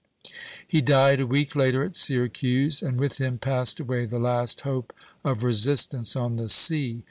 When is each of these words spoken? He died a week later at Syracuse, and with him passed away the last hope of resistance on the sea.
He 0.67 0.81
died 0.81 1.19
a 1.19 1.27
week 1.27 1.55
later 1.55 1.83
at 1.83 1.95
Syracuse, 1.95 2.81
and 2.81 2.99
with 2.99 3.19
him 3.19 3.37
passed 3.37 3.79
away 3.79 4.07
the 4.07 4.17
last 4.17 4.61
hope 4.61 4.93
of 5.23 5.43
resistance 5.43 6.15
on 6.15 6.37
the 6.37 6.49
sea. 6.49 6.99